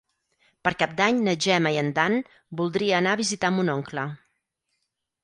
Per 0.67 0.71
Cap 0.77 0.93
d'Any 1.01 1.19
na 1.27 1.35
Gemma 1.45 1.71
i 1.75 1.77
en 1.81 1.91
Dan 1.99 2.15
voldria 2.63 2.97
anar 3.01 3.13
a 3.13 3.21
visitar 3.21 3.53
mon 3.59 3.71
oncle. 3.75 4.07